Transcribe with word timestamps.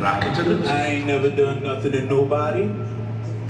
Racketerens. 0.00 0.66
I 0.68 0.86
ain't 0.86 1.06
never 1.06 1.30
done 1.30 1.64
nothing 1.64 1.92
to 1.92 2.02
nobody. 2.02 2.70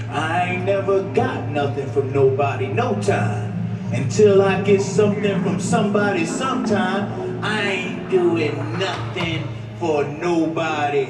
I 0.09 0.53
ain't 0.53 0.65
never 0.65 1.03
got 1.13 1.49
nothing 1.49 1.87
from 1.87 2.11
nobody, 2.11 2.67
no 2.67 2.99
time. 3.01 3.53
Until 3.93 4.41
I 4.41 4.61
get 4.63 4.81
something 4.81 5.43
from 5.43 5.59
somebody 5.59 6.25
sometime, 6.25 7.43
I 7.43 7.61
ain't 7.61 8.09
doing 8.09 8.55
nothing 8.79 9.47
for 9.79 10.03
nobody. 10.03 11.09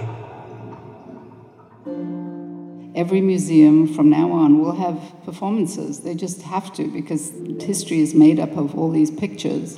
Every 3.04 3.20
museum 3.20 3.94
from 3.94 4.10
now 4.10 4.32
on 4.32 4.60
will 4.62 4.78
have 4.86 4.98
performances. 5.26 6.00
They 6.06 6.16
just 6.16 6.42
have 6.44 6.72
to 6.76 6.88
because 6.88 7.34
history 7.60 8.00
is 8.00 8.16
made 8.16 8.40
up 8.40 8.56
of 8.56 8.78
all 8.80 8.92
these 8.92 9.12
pictures, 9.12 9.78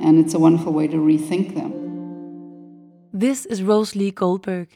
and 0.00 0.18
it's 0.18 0.32
a 0.32 0.38
wonderful 0.38 0.72
way 0.72 0.86
to 0.88 0.96
rethink 0.96 1.54
them. 1.54 1.70
This 3.12 3.44
is 3.44 3.60
RoseLee 3.60 4.14
Goldberg, 4.14 4.68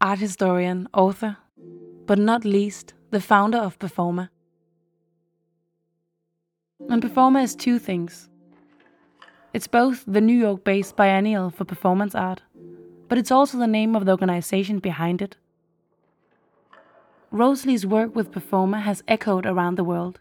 art 0.00 0.18
historian, 0.18 0.88
author, 0.92 1.36
but 2.04 2.18
not 2.18 2.44
least, 2.44 2.94
the 3.12 3.20
founder 3.20 3.58
of 3.58 3.78
Performa. 3.78 4.30
And 6.88 7.00
Performa 7.00 7.44
is 7.44 7.54
two 7.54 7.78
things. 7.78 8.28
It's 9.52 9.68
both 9.68 10.02
the 10.04 10.20
New 10.20 10.36
York 10.46 10.64
based 10.64 10.96
biennial 10.96 11.50
for 11.50 11.64
performance 11.64 12.16
art, 12.16 12.42
but 13.08 13.18
it's 13.18 13.30
also 13.30 13.56
the 13.56 13.68
name 13.68 13.94
of 13.94 14.04
the 14.04 14.10
organization 14.10 14.80
behind 14.80 15.22
it. 15.22 15.36
RoseLee's 17.34 17.84
work 17.84 18.14
with 18.14 18.30
Performa 18.30 18.80
has 18.82 19.02
echoed 19.08 19.44
around 19.44 19.74
the 19.74 19.82
world. 19.82 20.20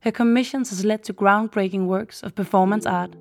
Her 0.00 0.10
commissions 0.10 0.70
has 0.70 0.82
led 0.82 1.04
to 1.04 1.12
groundbreaking 1.12 1.84
works 1.84 2.22
of 2.22 2.34
performance 2.34 2.86
art. 2.86 3.14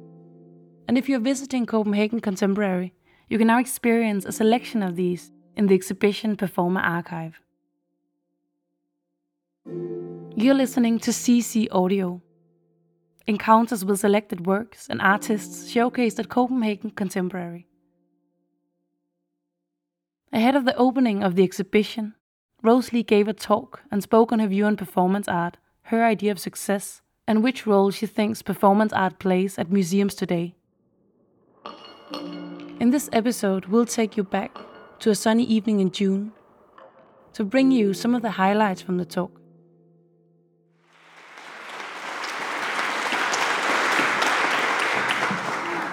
And 0.88 0.98
if 0.98 1.10
you're 1.10 1.20
visiting 1.20 1.66
Copenhagen 1.66 2.22
Contemporary, 2.22 2.94
you 3.28 3.38
can 3.38 3.48
now 3.48 3.60
experience 3.60 4.24
a 4.24 4.32
selection 4.32 4.82
of 4.82 4.96
these 4.96 5.34
in 5.58 5.68
the 5.68 5.76
exhibition 5.76 6.38
Performa 6.38 6.82
Archive. 6.82 7.42
You're 10.38 10.56
listening 10.56 10.98
to 11.00 11.12
CC 11.12 11.68
Audio. 11.70 12.22
Encounters 13.26 13.84
with 13.84 14.00
selected 14.00 14.46
works 14.46 14.88
and 14.90 15.02
artists 15.02 15.70
showcased 15.70 16.18
at 16.18 16.30
Copenhagen 16.30 16.92
Contemporary. 16.92 17.68
Ahead 20.32 20.56
of 20.56 20.64
the 20.64 20.78
opening 20.78 21.24
of 21.24 21.36
the 21.36 21.44
exhibition, 21.44 22.14
RoseLee 22.68 23.08
gave 23.08 23.30
a 23.30 23.34
talk 23.34 23.84
and 23.90 24.04
spoke 24.04 24.34
on 24.34 24.40
her 24.40 24.48
view 24.48 24.66
on 24.66 24.76
performance 24.76 25.30
art, 25.30 25.56
her 25.84 26.04
idea 26.04 26.34
of 26.34 26.38
success, 26.38 27.02
and 27.26 27.42
which 27.42 27.66
role 27.66 27.92
she 27.92 28.06
thinks 28.06 28.42
performance 28.42 28.92
art 28.92 29.20
plays 29.20 29.58
at 29.58 29.72
museums 29.72 30.14
today. 30.14 30.54
In 32.82 32.90
this 32.90 33.10
episode, 33.14 33.68
we'll 33.68 33.86
take 33.86 34.18
you 34.18 34.24
back 34.24 34.58
to 35.00 35.10
a 35.10 35.16
sunny 35.16 35.46
evening 35.46 35.80
in 35.80 35.92
June 35.92 36.34
to 37.32 37.46
bring 37.46 37.72
you 37.72 37.94
some 37.94 38.14
of 38.14 38.22
the 38.22 38.32
highlights 38.32 38.82
from 38.82 38.98
the 38.98 39.06
talk. 39.06 39.32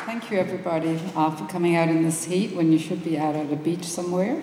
Thank 0.06 0.28
you, 0.33 0.39
everybody, 0.39 1.00
uh, 1.14 1.30
for 1.30 1.47
coming 1.47 1.77
out 1.77 1.89
in 1.89 2.02
this 2.02 2.25
heat 2.25 2.56
when 2.56 2.72
you 2.72 2.80
should 2.80 3.05
be 3.05 3.17
out 3.17 3.36
at 3.36 3.52
a 3.52 3.56
beach 3.56 3.84
somewhere. 3.84 4.42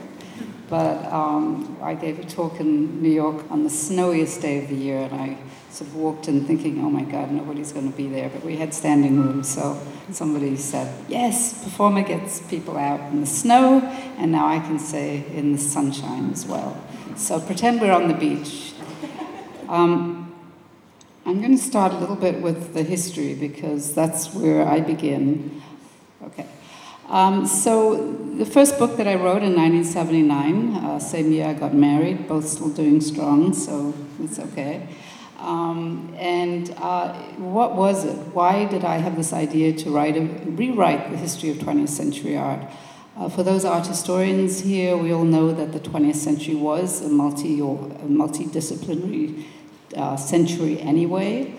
But 0.72 1.12
um, 1.12 1.78
I 1.82 1.96
gave 1.96 2.18
a 2.18 2.24
talk 2.24 2.62
in 2.62 3.02
New 3.02 3.10
York 3.10 3.44
on 3.52 3.66
the 3.66 3.70
snowiest 3.70 4.42
day 4.42 4.64
of 4.64 4.70
the 4.70 4.76
year, 4.76 5.00
and 5.02 5.14
I 5.14 5.38
sort 5.70 5.90
of 5.90 5.98
walked 5.98 6.30
in 6.30 6.46
thinking, 6.46 6.80
oh 6.80 6.90
my 6.90 7.04
God, 7.04 7.30
nobody's 7.30 7.74
going 7.74 7.92
to 7.92 7.98
be 7.98 8.08
there. 8.08 8.30
But 8.30 8.46
we 8.46 8.56
had 8.56 8.74
standing 8.74 9.20
room, 9.22 9.44
so 9.44 9.78
somebody 10.12 10.56
said, 10.56 10.96
yes, 11.10 11.66
Performa 11.66 12.08
gets 12.08 12.40
people 12.44 12.78
out 12.78 13.02
in 13.12 13.20
the 13.20 13.28
snow, 13.28 13.82
and 14.18 14.32
now 14.32 14.48
I 14.48 14.60
can 14.60 14.80
say 14.80 15.26
in 15.34 15.52
the 15.52 15.58
sunshine 15.58 16.32
as 16.32 16.46
well. 16.46 16.82
So 17.18 17.42
pretend 17.42 17.82
we're 17.82 17.92
on 17.92 18.08
the 18.08 18.14
beach. 18.14 18.72
Um, 19.68 20.34
I'm 21.26 21.42
going 21.42 21.58
to 21.58 21.62
start 21.62 21.92
a 21.92 21.98
little 21.98 22.16
bit 22.16 22.42
with 22.42 22.74
the 22.74 22.84
history 22.84 23.36
because 23.36 23.94
that's 23.94 24.34
where 24.34 24.66
I 24.66 24.80
begin. 24.80 25.62
Okay. 26.24 26.48
Um, 27.12 27.46
so 27.46 28.14
the 28.38 28.46
first 28.46 28.80
book 28.80 28.96
that 28.96 29.06
I 29.06 29.16
wrote 29.16 29.44
in 29.44 29.54
1979, 29.54 30.76
uh, 30.76 30.98
same 30.98 31.34
year 31.34 31.48
I 31.48 31.54
got 31.54 31.74
married, 31.74 32.26
both 32.26 32.48
still 32.48 32.70
doing 32.70 33.02
strong, 33.02 33.52
so 33.52 33.94
it's 34.24 34.40
okay. 34.40 34.88
Um, 35.38 36.16
and 36.18 36.74
uh, 36.78 37.12
what 37.36 37.76
was 37.76 38.06
it? 38.06 38.16
Why 38.34 38.64
did 38.64 38.86
I 38.86 39.00
have 39.00 39.18
this 39.18 39.34
idea 39.34 39.74
to 39.74 39.90
write 39.90 40.16
a, 40.16 40.22
rewrite 40.22 41.12
the 41.12 41.18
history 41.18 41.50
of 41.50 41.58
20th 41.58 41.90
century 41.90 42.38
art? 42.38 42.62
Uh, 43.18 43.28
for 43.28 43.44
those 43.44 43.66
art 43.66 43.88
historians 43.88 44.62
here, 44.62 44.96
we 44.96 45.12
all 45.12 45.26
know 45.26 45.52
that 45.52 45.74
the 45.74 45.82
20th 45.82 46.16
century 46.16 46.56
was 46.56 47.02
a 47.02 47.10
multi 47.10 47.60
or 47.60 47.76
a 47.88 48.08
multidisciplinary 48.08 49.44
uh, 49.98 50.16
century 50.16 50.80
anyway. 50.80 51.54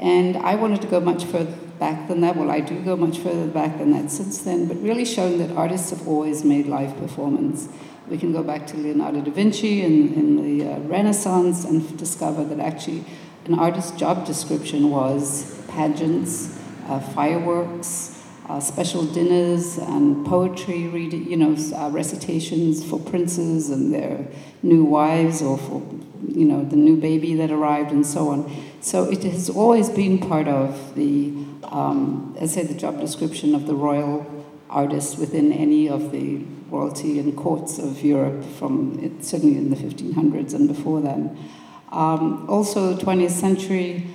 And 0.00 0.36
I 0.38 0.56
wanted 0.56 0.82
to 0.82 0.88
go 0.88 0.98
much 0.98 1.22
further 1.26 1.56
back 1.78 2.08
than 2.08 2.20
that. 2.22 2.36
Well, 2.36 2.50
I 2.50 2.60
do 2.60 2.80
go 2.82 2.96
much 2.96 3.18
further 3.18 3.46
back 3.46 3.78
than 3.78 3.92
that 3.92 4.10
since 4.10 4.38
then, 4.42 4.66
but 4.66 4.80
really 4.82 5.04
showing 5.04 5.38
that 5.38 5.50
artists 5.52 5.90
have 5.90 6.06
always 6.06 6.44
made 6.44 6.66
live 6.66 6.96
performance. 6.96 7.68
We 8.08 8.18
can 8.18 8.32
go 8.32 8.42
back 8.42 8.66
to 8.68 8.76
Leonardo 8.76 9.20
da 9.20 9.30
Vinci 9.30 9.82
in, 9.82 10.14
in 10.14 10.58
the 10.58 10.72
uh, 10.72 10.78
Renaissance 10.80 11.64
and 11.64 11.96
discover 11.98 12.44
that 12.44 12.60
actually 12.60 13.04
an 13.46 13.58
artist's 13.58 13.92
job 13.98 14.26
description 14.26 14.90
was 14.90 15.60
pageants, 15.68 16.58
uh, 16.88 17.00
fireworks, 17.00 18.24
uh, 18.48 18.60
special 18.60 19.04
dinners, 19.04 19.76
and 19.76 20.24
poetry 20.24 20.86
reading, 20.86 21.28
you 21.28 21.36
know, 21.36 21.56
uh, 21.76 21.90
recitations 21.90 22.84
for 22.84 22.98
princes 23.00 23.70
and 23.70 23.92
their 23.92 24.26
new 24.62 24.84
wives 24.84 25.42
or 25.42 25.58
for, 25.58 25.82
you 26.28 26.44
know, 26.44 26.64
the 26.64 26.76
new 26.76 26.96
baby 26.96 27.34
that 27.34 27.50
arrived 27.50 27.90
and 27.90 28.06
so 28.06 28.28
on. 28.28 28.50
So 28.80 29.10
it 29.10 29.24
has 29.24 29.50
always 29.50 29.90
been 29.90 30.18
part 30.18 30.46
of 30.46 30.94
the, 30.94 31.32
um, 31.70 32.36
as 32.38 32.54
say, 32.54 32.62
the 32.62 32.74
job 32.74 33.00
description 33.00 33.54
of 33.54 33.66
the 33.66 33.74
royal 33.74 34.44
artist 34.68 35.18
within 35.18 35.52
any 35.52 35.88
of 35.88 36.12
the 36.12 36.38
royalty 36.70 37.18
and 37.18 37.36
courts 37.36 37.78
of 37.78 38.02
Europe 38.02 38.44
from 38.44 38.98
it, 39.02 39.24
certainly 39.24 39.56
in 39.56 39.70
the 39.70 39.76
1500s 39.76 40.54
and 40.54 40.68
before 40.68 41.00
then. 41.00 41.38
Um, 41.92 42.48
also, 42.50 42.96
20th 42.96 43.30
century, 43.30 44.06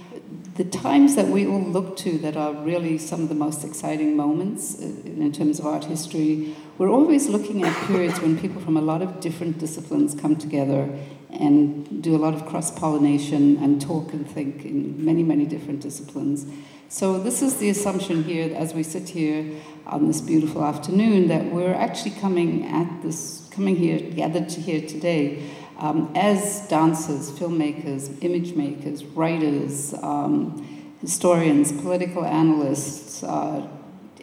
the 0.55 0.65
times 0.65 1.15
that 1.15 1.27
we 1.27 1.47
all 1.47 1.61
look 1.61 1.95
to 1.97 2.17
that 2.19 2.35
are 2.35 2.53
really 2.53 2.97
some 2.97 3.21
of 3.21 3.29
the 3.29 3.35
most 3.35 3.63
exciting 3.63 4.17
moments 4.17 4.79
uh, 4.79 4.85
in 5.05 5.31
terms 5.31 5.59
of 5.59 5.65
art 5.65 5.85
history, 5.85 6.55
we're 6.77 6.89
always 6.89 7.29
looking 7.29 7.63
at 7.63 7.87
periods 7.87 8.19
when 8.19 8.37
people 8.37 8.61
from 8.61 8.75
a 8.75 8.81
lot 8.81 9.01
of 9.01 9.21
different 9.21 9.57
disciplines 9.59 10.13
come 10.13 10.35
together 10.35 10.89
and 11.33 12.01
do 12.01 12.15
a 12.15 12.19
lot 12.19 12.33
of 12.33 12.45
cross 12.45 12.71
pollination 12.71 13.57
and 13.57 13.81
talk 13.81 14.13
and 14.13 14.29
think 14.29 14.65
in 14.65 15.03
many, 15.03 15.23
many 15.23 15.45
different 15.45 15.81
disciplines. 15.81 16.45
So, 16.89 17.17
this 17.17 17.41
is 17.41 17.57
the 17.57 17.69
assumption 17.69 18.23
here 18.23 18.53
as 18.55 18.73
we 18.73 18.83
sit 18.83 19.09
here 19.09 19.45
on 19.85 20.07
this 20.07 20.19
beautiful 20.19 20.63
afternoon 20.63 21.29
that 21.29 21.45
we're 21.45 21.73
actually 21.73 22.11
coming 22.11 22.65
at 22.65 23.01
this, 23.01 23.47
coming 23.51 23.77
here, 23.77 23.99
gathered 23.99 24.51
here 24.51 24.81
today 24.81 25.49
um, 25.81 26.11
as 26.15 26.67
dancers, 26.67 27.31
filmmakers, 27.31 28.23
image 28.23 28.55
makers, 28.55 29.03
writers, 29.03 29.93
um, 30.03 30.95
historians, 31.01 31.71
political 31.71 32.23
analysts, 32.23 33.23
uh, 33.23 33.67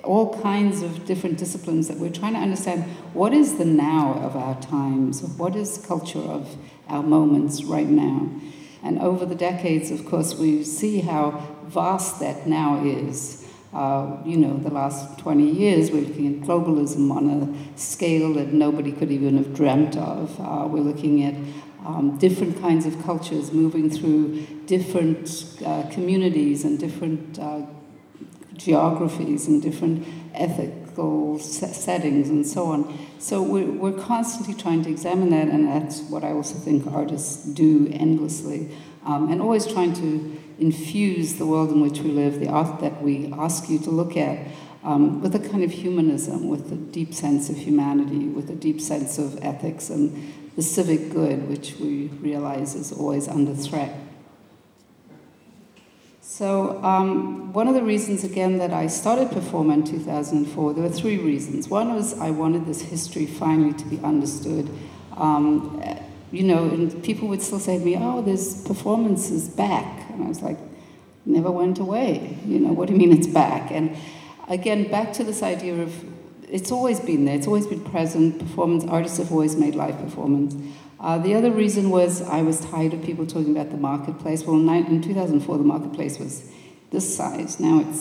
all 0.04 0.41
kinds 0.42 0.82
of 0.82 1.06
different 1.06 1.38
disciplines 1.38 1.88
that 1.88 1.98
we're 1.98 2.10
trying 2.10 2.34
to 2.34 2.38
understand 2.38 2.84
what 3.12 3.32
is 3.32 3.59
the 3.59 3.64
now 3.64 4.14
of 4.14 4.36
our 4.36 4.60
times, 4.60 5.22
what 5.22 5.56
is 5.56 5.78
culture 5.78 6.20
of 6.20 6.56
our 6.88 7.03
moments 7.03 7.64
right 7.64 7.88
now. 7.88 8.31
And 8.82 8.98
over 9.00 9.26
the 9.26 9.34
decades, 9.34 9.91
of 9.91 10.06
course, 10.06 10.34
we 10.34 10.64
see 10.64 11.00
how 11.00 11.56
vast 11.66 12.21
that 12.21 12.47
now 12.47 12.84
is. 12.84 13.45
Uh, 13.72 14.16
you 14.24 14.36
know, 14.36 14.56
the 14.56 14.71
last 14.71 15.18
20 15.18 15.45
years, 15.45 15.91
we're 15.91 16.03
looking 16.03 16.41
at 16.41 16.48
globalism 16.48 17.10
on 17.10 17.28
a 17.28 17.78
scale 17.78 18.33
that 18.33 18.53
nobody 18.53 18.92
could 18.92 19.12
even 19.12 19.36
have 19.36 19.54
dreamt 19.54 19.97
of. 19.97 20.41
Uh, 20.41 20.66
we're 20.66 20.80
looking 20.80 21.22
at 21.22 21.34
um, 21.84 22.16
different 22.18 22.60
kinds 22.60 22.86
of 22.86 23.03
cultures 23.04 23.53
moving 23.53 23.91
through 23.91 24.47
different 24.66 25.56
uh, 25.65 25.83
communities 25.91 26.65
and 26.65 26.78
different 26.78 27.39
uh, 27.39 27.62
geographies 28.59 29.47
and 29.49 29.63
different 29.63 30.07
ethical 30.34 31.39
settings 31.39 32.28
and 32.28 32.47
so 32.47 32.66
on. 32.66 32.99
So 33.19 33.43
we're, 33.43 33.71
we're 33.71 33.99
constantly 33.99 34.55
trying 34.55 34.83
to 34.84 34.91
examine 34.91 35.31
that, 35.31 35.49
and 35.49 35.66
that's 35.66 36.01
what 36.03 36.25
I 36.25 36.33
also 36.33 36.59
think 36.59 36.87
artists 36.87 37.45
do 37.45 37.89
endlessly, 37.93 38.71
um, 39.07 39.31
and 39.31 39.41
always 39.41 39.66
trying 39.66 39.95
to 39.95 40.37
infuse 40.59 41.34
the 41.34 41.47
world 41.47 41.71
in 41.71 41.81
which 41.81 42.01
we 42.01 42.10
live, 42.10 42.41
the 42.41 42.49
art 42.49 42.81
that 42.81 43.01
we 43.03 43.33
ask 43.33 43.71
you 43.71 43.78
to 43.78 43.91
look 43.91 44.16
at, 44.16 44.47
um, 44.83 45.21
with 45.21 45.34
a 45.34 45.39
kind 45.39 45.63
of 45.63 45.71
humanism, 45.71 46.49
with 46.49 46.72
a 46.72 46.77
deep 46.77 47.15
sense 47.15 47.49
of 47.49 47.57
humanity, 47.57 48.28
with 48.28 48.51
a 48.51 48.55
deep 48.57 48.81
sense 48.81 49.19
of 49.19 49.39
ethics 49.43 49.91
and 49.91 50.33
the 50.57 50.63
civic 50.63 51.10
good, 51.10 51.49
which 51.49 51.77
we 51.78 52.09
realize 52.21 52.75
is 52.75 52.91
always 52.91 53.28
under 53.28 53.55
threat. 53.55 53.95
So, 56.30 56.78
um, 56.84 57.54
one 57.54 57.69
of 57.69 57.75
the 57.75 57.83
reasons, 57.83 58.22
again, 58.22 58.59
that 58.59 58.71
I 58.71 58.86
started 58.86 59.28
Performa 59.28 59.72
in 59.72 59.84
2004, 59.84 60.75
there 60.75 60.83
were 60.83 60.91
three 60.91 61.16
reasons. 61.16 61.69
One 61.69 61.95
was 61.95 62.13
I 62.21 62.30
wanted 62.33 62.66
this 62.66 62.83
history 62.83 63.25
finally 63.25 63.72
to 63.72 63.84
be 63.86 63.98
understood. 64.04 64.69
Um, 65.16 65.83
you 66.30 66.42
know, 66.42 66.65
and 66.69 67.03
people 67.03 67.28
would 67.28 67.41
still 67.41 67.59
say 67.59 67.78
to 67.78 67.84
me, 67.84 67.97
oh, 67.98 68.21
this 68.21 68.63
performance 68.63 69.30
is 69.30 69.48
back. 69.48 70.10
And 70.10 70.22
I 70.22 70.28
was 70.28 70.42
like, 70.42 70.59
never 71.25 71.51
went 71.51 71.78
away. 71.78 72.36
You 72.45 72.59
know, 72.59 72.72
what 72.74 72.89
do 72.89 72.92
you 72.92 72.98
mean 72.98 73.16
it's 73.16 73.27
back? 73.27 73.72
And 73.72 73.97
again, 74.48 74.91
back 74.91 75.15
to 75.15 75.24
this 75.24 75.42
idea 75.42 75.81
of 75.81 75.95
it's 76.47 76.71
always 76.71 77.01
been 77.01 77.24
there, 77.24 77.36
it's 77.36 77.47
always 77.47 77.66
been 77.66 77.83
present. 77.84 78.39
Performance, 78.39 78.84
artists 78.84 79.16
have 79.16 79.33
always 79.33 79.57
made 79.57 79.74
live 79.74 79.98
performance. 79.98 80.54
Uh, 81.00 81.18
the 81.18 81.34
other 81.34 81.50
reason 81.50 81.91
was 81.91 82.22
I 82.22 82.42
was 82.42 82.60
tired 82.60 82.92
of 82.92 83.03
people 83.03 83.27
talking 83.27 83.53
about 83.53 83.71
the 83.71 83.77
marketplace. 83.77 84.45
Well, 84.45 84.56
in 84.56 85.00
2004, 85.03 85.59
the 85.59 85.65
marketplace 85.65 86.18
was 86.18 86.50
this 86.91 87.16
size. 87.16 87.60
Now 87.60 87.80
it 87.80 87.95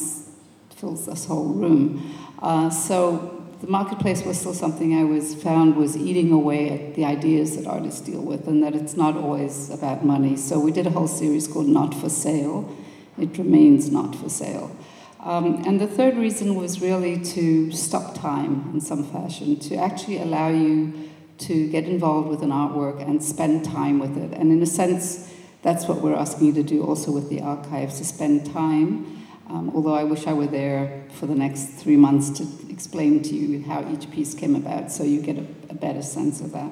fills 0.76 1.06
this 1.06 1.26
whole 1.26 1.46
room. 1.46 2.14
Uh, 2.40 2.70
so 2.70 3.46
the 3.62 3.68
marketplace 3.68 4.24
was 4.24 4.40
still 4.40 4.54
something 4.54 4.96
I 4.96 5.04
was 5.04 5.36
found 5.36 5.76
was 5.76 5.98
eating 5.98 6.32
away 6.32 6.70
at 6.70 6.96
the 6.96 7.06
ideas 7.06 7.58
that 7.58 7.68
artists 7.68 8.02
deal 8.02 8.22
with, 8.22 8.48
and 8.48 8.64
that 8.64 8.76
it's 8.76 8.96
not 8.96 9.16
always 9.16 9.70
about 9.70 10.06
money. 10.06 10.36
So 10.36 10.60
we 10.60 10.72
did 10.72 10.88
a 10.88 10.92
whole 10.92 11.08
series 11.08 11.48
called 11.48 11.68
Not 11.68 11.94
for 11.94 12.10
Sale. 12.10 12.76
It 13.18 13.38
remains 13.38 13.92
not 13.92 14.16
for 14.16 14.30
sale. 14.30 14.76
Um, 15.20 15.64
and 15.66 15.82
the 15.82 15.88
third 15.88 16.16
reason 16.18 16.56
was 16.56 16.82
really 16.82 17.20
to 17.20 17.72
stop 17.72 18.16
time 18.16 18.70
in 18.74 18.80
some 18.80 19.04
fashion, 19.04 19.58
to 19.60 19.76
actually 19.76 20.20
allow 20.20 20.50
you 20.50 21.10
to 21.40 21.68
get 21.70 21.86
involved 21.86 22.30
with 22.30 22.42
an 22.42 22.50
artwork 22.50 23.02
and 23.02 23.24
spend 23.24 23.66
time 23.66 24.00
with 24.00 24.18
it. 24.18 24.34
And 24.34 24.52
in 24.52 24.62
a 24.62 24.66
sense, 24.66 25.32
that's 25.62 25.88
what 25.88 26.02
we're 26.02 26.16
asking 26.16 26.48
you 26.48 26.54
to 26.54 26.64
do 26.64 26.84
also 26.84 27.12
with 27.12 27.30
the 27.30 27.42
archives, 27.42 27.98
to 27.98 28.06
spend 28.06 28.52
time. 28.52 29.26
Um, 29.50 29.72
although 29.74 29.94
I 29.94 30.04
wish 30.04 30.28
I 30.28 30.34
were 30.34 30.48
there 30.48 31.06
for 31.12 31.26
the 31.26 31.36
next 31.36 31.68
three 31.68 31.96
months 31.96 32.30
to 32.40 32.48
explain 32.70 33.24
to 33.24 33.36
you 33.36 33.64
how 33.64 33.90
each 33.92 34.12
piece 34.12 34.34
came 34.34 34.56
about 34.56 34.92
so 34.92 35.04
you 35.04 35.22
get 35.22 35.38
a, 35.38 35.46
a 35.70 35.74
better 35.74 36.02
sense 36.02 36.42
of 36.42 36.52
that. 36.52 36.72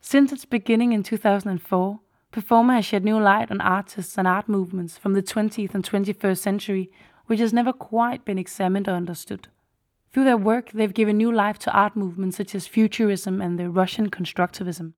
Since 0.00 0.30
its 0.30 0.44
beginning 0.44 0.92
in 0.92 1.02
2004, 1.02 2.00
Performa 2.32 2.74
has 2.76 2.84
shed 2.84 3.04
new 3.04 3.18
light 3.18 3.50
on 3.50 3.60
artists 3.60 4.18
and 4.18 4.28
art 4.28 4.48
movements 4.48 4.98
from 4.98 5.14
the 5.14 5.22
20th 5.22 5.74
and 5.74 5.84
21st 5.84 6.38
century, 6.38 6.90
which 7.26 7.40
has 7.40 7.52
never 7.52 7.72
quite 7.72 8.24
been 8.24 8.38
examined 8.38 8.88
or 8.88 8.92
understood. 8.92 9.48
Through 10.12 10.24
their 10.24 10.36
work, 10.36 10.72
they've 10.72 10.92
given 10.92 11.16
new 11.16 11.32
life 11.32 11.58
to 11.60 11.72
art 11.72 11.96
movements 11.96 12.36
such 12.36 12.54
as 12.54 12.66
Futurism 12.66 13.40
and 13.40 13.58
the 13.58 13.70
Russian 13.70 14.10
Constructivism. 14.10 14.92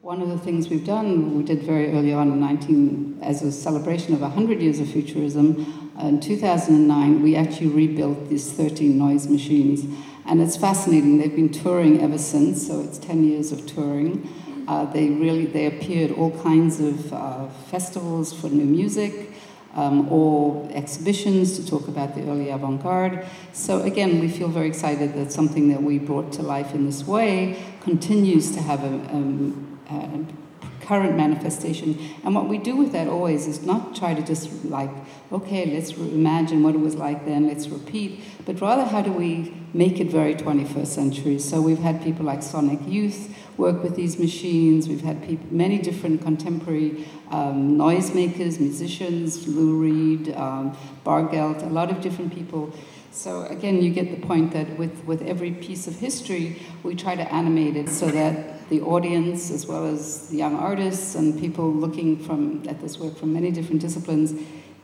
One 0.00 0.20
of 0.20 0.28
the 0.28 0.38
things 0.38 0.68
we've 0.68 0.84
done, 0.84 1.36
we 1.36 1.42
did 1.44 1.62
very 1.62 1.92
early 1.92 2.12
on 2.12 2.30
in 2.30 2.40
19, 2.40 3.20
as 3.22 3.42
a 3.42 3.50
celebration 3.50 4.14
of 4.14 4.20
100 4.20 4.60
years 4.60 4.80
of 4.80 4.88
Futurism, 4.88 5.84
in 6.00 6.20
2009, 6.20 7.22
we 7.22 7.36
actually 7.36 7.68
rebuilt 7.68 8.28
these 8.28 8.52
13 8.52 8.98
noise 8.98 9.28
machines. 9.28 9.84
And 10.26 10.40
it's 10.40 10.56
fascinating. 10.56 11.18
They've 11.18 11.34
been 11.34 11.52
touring 11.52 12.00
ever 12.00 12.18
since, 12.18 12.66
so 12.66 12.80
it's 12.80 12.98
10 12.98 13.24
years 13.24 13.52
of 13.52 13.66
touring. 13.66 14.28
Uh, 14.66 14.86
they 14.86 15.10
really 15.10 15.44
they 15.46 15.66
appeared 15.66 16.10
all 16.12 16.30
kinds 16.42 16.80
of 16.80 17.12
uh, 17.12 17.48
festivals 17.70 18.32
for 18.32 18.48
new 18.48 18.64
music 18.64 19.32
um, 19.74 20.10
or 20.10 20.68
exhibitions 20.72 21.58
to 21.58 21.66
talk 21.66 21.88
about 21.88 22.14
the 22.14 22.22
early 22.22 22.50
avant-garde. 22.50 23.26
So 23.52 23.82
again, 23.82 24.20
we 24.20 24.28
feel 24.28 24.48
very 24.48 24.68
excited 24.68 25.14
that 25.14 25.32
something 25.32 25.68
that 25.68 25.82
we 25.82 25.98
brought 25.98 26.32
to 26.34 26.42
life 26.42 26.74
in 26.74 26.86
this 26.86 27.06
way 27.06 27.62
continues 27.80 28.52
to 28.52 28.62
have 28.62 28.84
a, 28.84 28.94
um, 29.14 29.78
a 29.90 30.86
current 30.86 31.16
manifestation. 31.16 31.98
And 32.22 32.34
what 32.34 32.48
we 32.48 32.58
do 32.58 32.76
with 32.76 32.92
that 32.92 33.08
always 33.08 33.46
is 33.46 33.64
not 33.64 33.96
try 33.96 34.14
to 34.14 34.22
just 34.22 34.64
like, 34.64 34.90
okay, 35.32 35.66
let's 35.66 35.92
imagine 35.92 36.62
what 36.62 36.74
it 36.74 36.80
was 36.80 36.94
like 36.94 37.24
then, 37.24 37.48
let's 37.48 37.68
repeat, 37.68 38.20
but 38.44 38.60
rather 38.60 38.84
how 38.84 39.02
do 39.02 39.12
we 39.12 39.54
make 39.72 39.98
it 39.98 40.08
very 40.08 40.34
21st 40.34 40.86
century. 40.86 41.38
So 41.38 41.60
we've 41.60 41.78
had 41.78 42.02
people 42.02 42.24
like 42.24 42.42
Sonic 42.42 42.78
Youth 42.86 43.34
work 43.56 43.82
with 43.82 43.96
these 43.96 44.18
machines. 44.18 44.88
We've 44.88 45.02
had 45.02 45.52
many 45.52 45.78
different 45.78 46.22
contemporary 46.22 47.06
um, 47.30 47.76
noisemakers, 47.76 48.60
musicians, 48.60 49.46
Lou 49.46 49.76
Reed, 49.80 50.34
um, 50.34 50.76
Bargeld, 51.04 51.62
a 51.62 51.66
lot 51.66 51.90
of 51.90 52.00
different 52.00 52.34
people. 52.34 52.72
So 53.10 53.44
again, 53.44 53.80
you 53.80 53.92
get 53.92 54.10
the 54.10 54.26
point 54.26 54.52
that 54.54 54.76
with, 54.76 55.04
with 55.04 55.22
every 55.22 55.52
piece 55.52 55.86
of 55.86 55.98
history, 56.00 56.60
we 56.82 56.96
try 56.96 57.14
to 57.14 57.32
animate 57.32 57.76
it 57.76 57.88
so 57.88 58.08
that 58.08 58.68
the 58.70 58.80
audience, 58.80 59.50
as 59.50 59.66
well 59.66 59.86
as 59.86 60.28
the 60.30 60.36
young 60.36 60.56
artists 60.56 61.14
and 61.14 61.38
people 61.38 61.72
looking 61.72 62.18
from, 62.18 62.64
at 62.68 62.80
this 62.80 62.98
work 62.98 63.16
from 63.16 63.32
many 63.32 63.52
different 63.52 63.80
disciplines, 63.80 64.34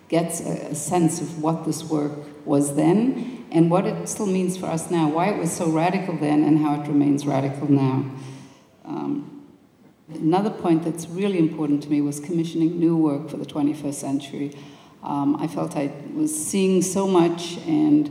gets 0.08 0.40
a, 0.40 0.69
a 0.70 0.75
sense 0.75 1.20
of 1.20 1.43
what 1.43 1.64
this 1.64 1.82
work 1.84 2.12
was 2.46 2.76
then 2.76 3.46
and 3.50 3.70
what 3.70 3.84
it 3.84 4.08
still 4.08 4.26
means 4.26 4.56
for 4.56 4.67
us 4.67 4.90
now, 4.90 5.08
why 5.08 5.28
it 5.31 5.38
was 5.38 5.50
so 5.50 5.69
radical 5.69 6.17
then 6.17 6.44
and 6.44 6.58
how 6.58 6.81
it 6.81 6.87
remains 6.87 7.26
radical 7.26 7.69
now. 7.70 8.05
Um, 8.90 9.46
another 10.08 10.50
point 10.50 10.84
that's 10.84 11.08
really 11.08 11.38
important 11.38 11.82
to 11.84 11.88
me 11.88 12.00
was 12.00 12.19
commissioning 12.19 12.81
new 12.81 12.96
work 12.96 13.31
for 13.31 13.37
the 13.37 13.46
21st 13.46 13.94
century. 13.94 14.56
Um, 15.04 15.37
I 15.37 15.46
felt 15.46 15.76
I 15.76 15.92
was 16.12 16.34
seeing 16.34 16.82
so 16.82 17.06
much, 17.06 17.56
and 17.58 18.08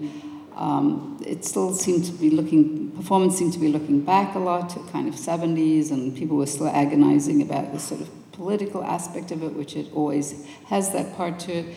um, 0.55 1.21
it 1.25 1.43
still 1.43 1.73
seemed 1.73 2.05
to 2.05 2.13
be 2.13 2.29
looking, 2.29 2.91
performance 2.91 3.37
seemed 3.37 3.53
to 3.53 3.59
be 3.59 3.67
looking 3.67 4.01
back 4.01 4.35
a 4.35 4.39
lot 4.39 4.69
to 4.71 4.79
kind 4.91 5.07
of 5.09 5.15
70s, 5.15 5.91
and 5.91 6.15
people 6.15 6.37
were 6.37 6.47
still 6.47 6.69
agonizing 6.69 7.41
about 7.41 7.73
the 7.73 7.79
sort 7.79 7.99
of 7.99 8.09
political 8.31 8.81
aspect 8.81 9.31
of 9.31 9.43
it, 9.43 9.53
which 9.53 9.75
it 9.75 9.87
always 9.93 10.45
has 10.67 10.93
that 10.93 11.15
part 11.17 11.39
to 11.41 11.51
it. 11.51 11.75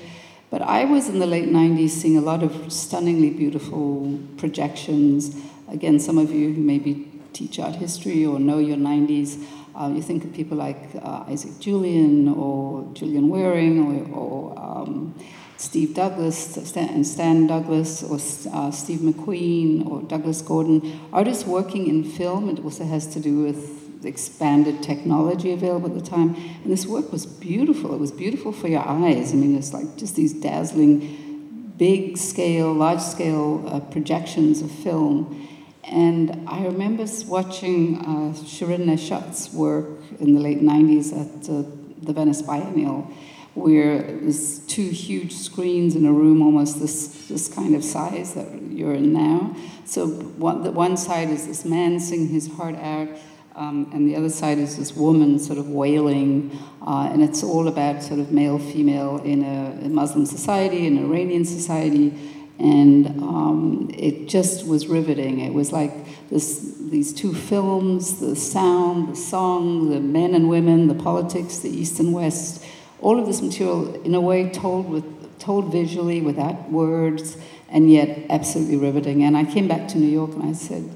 But 0.48 0.62
I 0.62 0.84
was 0.84 1.08
in 1.08 1.18
the 1.18 1.26
late 1.26 1.48
90s 1.48 1.90
seeing 1.90 2.16
a 2.16 2.20
lot 2.20 2.42
of 2.42 2.72
stunningly 2.72 3.30
beautiful 3.30 4.20
projections. 4.36 5.34
Again, 5.68 5.98
some 5.98 6.18
of 6.18 6.30
you 6.30 6.52
who 6.52 6.60
maybe 6.60 7.11
teach 7.32 7.58
art 7.58 7.76
history 7.76 8.24
or 8.24 8.38
know 8.38 8.58
your 8.58 8.76
90s, 8.76 9.44
uh, 9.74 9.88
you 9.88 10.02
think 10.02 10.24
of 10.24 10.32
people 10.32 10.56
like 10.56 10.90
uh, 11.02 11.24
Isaac 11.28 11.58
Julien 11.58 12.28
or 12.28 12.86
Gillian 12.92 13.28
Wearing 13.28 14.12
or, 14.12 14.18
or 14.18 14.58
um, 14.58 15.14
Steve 15.56 15.94
Douglas 15.94 16.56
and 16.76 17.06
Stan 17.06 17.46
Douglas 17.46 18.02
or 18.02 18.16
uh, 18.52 18.70
Steve 18.70 18.98
McQueen 19.00 19.86
or 19.88 20.02
Douglas 20.02 20.42
Gordon, 20.42 21.00
artists 21.12 21.46
working 21.46 21.86
in 21.86 22.04
film. 22.04 22.48
It 22.50 22.62
also 22.64 22.84
has 22.84 23.06
to 23.14 23.20
do 23.20 23.44
with 23.44 24.04
expanded 24.04 24.82
technology 24.82 25.52
available 25.52 25.88
at 25.88 25.94
the 25.94 26.10
time. 26.10 26.34
And 26.34 26.72
this 26.72 26.84
work 26.84 27.12
was 27.12 27.26
beautiful. 27.26 27.94
It 27.94 28.00
was 28.00 28.10
beautiful 28.10 28.52
for 28.52 28.68
your 28.68 28.86
eyes. 28.86 29.32
I 29.32 29.36
mean, 29.36 29.56
it's 29.56 29.72
like 29.72 29.96
just 29.96 30.16
these 30.16 30.32
dazzling, 30.32 31.72
big 31.78 32.18
scale, 32.18 32.72
large 32.72 33.00
scale 33.00 33.64
uh, 33.68 33.80
projections 33.80 34.60
of 34.62 34.70
film. 34.70 35.48
And 35.84 36.48
I 36.48 36.64
remember 36.64 37.04
watching 37.26 37.98
uh, 37.98 38.34
Shirin 38.44 38.84
Neshat's 38.84 39.52
work 39.52 39.98
in 40.20 40.34
the 40.34 40.40
late 40.40 40.60
90s 40.60 41.12
at 41.12 41.50
uh, 41.50 41.68
the 42.00 42.12
Venice 42.12 42.42
Biennial, 42.42 43.10
where 43.54 44.02
there's 44.02 44.60
two 44.60 44.88
huge 44.88 45.32
screens 45.34 45.96
in 45.96 46.06
a 46.06 46.12
room 46.12 46.40
almost 46.40 46.80
this, 46.80 47.26
this 47.28 47.48
kind 47.48 47.74
of 47.74 47.84
size 47.84 48.34
that 48.34 48.62
you're 48.70 48.94
in 48.94 49.12
now. 49.12 49.56
So 49.84 50.06
one, 50.06 50.62
the 50.62 50.70
one 50.70 50.96
side 50.96 51.30
is 51.30 51.46
this 51.46 51.64
man 51.64 51.98
singing 51.98 52.28
his 52.28 52.52
heart 52.54 52.76
out, 52.76 53.08
um, 53.54 53.90
and 53.92 54.08
the 54.08 54.16
other 54.16 54.30
side 54.30 54.58
is 54.58 54.78
this 54.78 54.94
woman 54.96 55.38
sort 55.38 55.58
of 55.58 55.68
wailing, 55.68 56.56
uh, 56.80 57.10
and 57.12 57.22
it's 57.22 57.42
all 57.42 57.68
about 57.68 58.02
sort 58.02 58.20
of 58.20 58.30
male 58.30 58.58
female 58.58 59.18
in 59.18 59.42
a, 59.42 59.84
a 59.84 59.88
Muslim 59.88 60.24
society, 60.26 60.86
in 60.86 60.96
Iranian 60.96 61.44
society 61.44 62.41
and 62.62 63.06
um, 63.22 63.90
it 63.92 64.28
just 64.28 64.66
was 64.66 64.86
riveting. 64.86 65.40
It 65.40 65.52
was 65.52 65.72
like 65.72 65.92
this, 66.30 66.76
these 66.78 67.12
two 67.12 67.34
films, 67.34 68.20
the 68.20 68.36
sound, 68.36 69.08
the 69.08 69.16
song, 69.16 69.90
the 69.90 69.98
men 69.98 70.34
and 70.34 70.48
women, 70.48 70.86
the 70.86 70.94
politics, 70.94 71.58
the 71.58 71.70
East 71.70 71.98
and 71.98 72.12
West, 72.12 72.64
all 73.00 73.18
of 73.18 73.26
this 73.26 73.42
material 73.42 74.00
in 74.02 74.14
a 74.14 74.20
way 74.20 74.48
told 74.48 74.88
with 74.88 75.04
told 75.40 75.72
visually 75.72 76.20
without 76.20 76.70
words, 76.70 77.36
and 77.68 77.90
yet 77.90 78.26
absolutely 78.30 78.76
riveting. 78.76 79.24
And 79.24 79.36
I 79.36 79.44
came 79.44 79.66
back 79.66 79.88
to 79.88 79.98
New 79.98 80.06
York 80.06 80.30
and 80.34 80.44
I 80.44 80.52
said, 80.52 80.88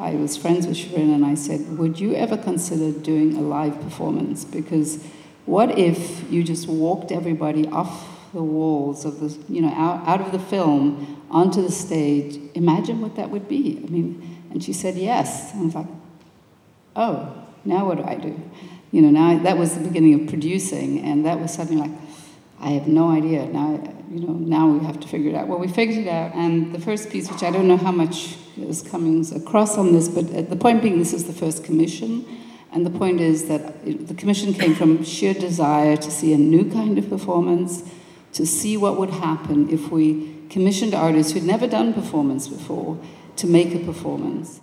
I 0.00 0.16
was 0.16 0.36
friends 0.36 0.66
with 0.66 0.76
Shirin, 0.76 1.14
and 1.14 1.24
I 1.24 1.36
said, 1.36 1.78
Would 1.78 2.00
you 2.00 2.14
ever 2.16 2.36
consider 2.36 2.90
doing 2.90 3.36
a 3.36 3.40
live 3.40 3.80
performance? 3.80 4.44
Because 4.44 5.00
what 5.46 5.78
if 5.78 6.28
you 6.32 6.42
just 6.42 6.66
walked 6.66 7.12
everybody 7.12 7.68
off 7.68 8.13
the 8.34 8.42
walls 8.42 9.04
of 9.04 9.20
the, 9.20 9.52
you 9.52 9.62
know, 9.62 9.72
out, 9.74 10.06
out 10.06 10.20
of 10.20 10.32
the 10.32 10.38
film 10.38 11.24
onto 11.30 11.62
the 11.62 11.72
stage, 11.72 12.38
imagine 12.54 13.00
what 13.00 13.16
that 13.16 13.30
would 13.30 13.48
be. 13.48 13.80
I 13.82 13.88
mean, 13.88 14.38
and 14.50 14.62
she 14.62 14.72
said 14.72 14.96
yes. 14.96 15.52
And 15.52 15.62
I 15.62 15.64
was 15.64 15.74
like, 15.74 15.86
oh, 16.96 17.44
now 17.64 17.86
what 17.86 17.96
do 17.98 18.04
I 18.04 18.16
do? 18.16 18.38
You 18.92 19.02
know, 19.02 19.10
now 19.10 19.42
that 19.42 19.56
was 19.56 19.74
the 19.74 19.80
beginning 19.80 20.14
of 20.20 20.28
producing, 20.28 21.00
and 21.00 21.24
that 21.26 21.40
was 21.40 21.52
something 21.52 21.78
like, 21.78 21.90
I 22.60 22.70
have 22.70 22.86
no 22.86 23.10
idea. 23.10 23.46
Now, 23.46 23.82
you 24.10 24.20
know, 24.20 24.32
now 24.34 24.68
we 24.68 24.84
have 24.84 25.00
to 25.00 25.08
figure 25.08 25.30
it 25.30 25.34
out. 25.34 25.48
Well, 25.48 25.58
we 25.58 25.68
figured 25.68 26.06
it 26.06 26.08
out, 26.08 26.34
and 26.34 26.72
the 26.74 26.80
first 26.80 27.10
piece, 27.10 27.30
which 27.30 27.42
I 27.42 27.50
don't 27.50 27.66
know 27.66 27.76
how 27.76 27.90
much 27.90 28.36
is 28.56 28.82
coming 28.82 29.26
across 29.34 29.76
on 29.76 29.92
this, 29.92 30.08
but 30.08 30.26
uh, 30.32 30.42
the 30.42 30.56
point 30.56 30.82
being, 30.82 30.98
this 30.98 31.12
is 31.12 31.24
the 31.24 31.32
first 31.32 31.64
commission, 31.64 32.24
And 32.74 32.84
the 32.84 32.90
point 32.90 33.20
is 33.20 33.46
that 33.46 33.84
the 33.84 34.14
commission 34.14 34.52
came 34.52 34.74
from 34.74 35.04
sheer 35.04 35.32
desire 35.32 35.96
to 35.96 36.10
see 36.10 36.32
a 36.32 36.36
new 36.36 36.68
kind 36.68 36.98
of 36.98 37.08
performance, 37.08 37.88
to 38.34 38.46
see 38.46 38.76
what 38.76 38.98
would 38.98 39.10
happen 39.10 39.70
if 39.70 39.90
we 39.90 40.34
commissioned 40.50 40.94
artists 40.94 41.32
who'd 41.32 41.44
never 41.44 41.66
done 41.66 41.94
performance 41.94 42.46
before 42.48 42.98
to 43.36 43.46
make 43.46 43.74
a 43.74 43.78
performance. 43.78 44.60